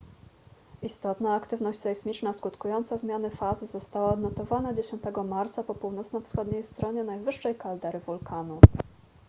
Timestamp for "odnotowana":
4.13-4.73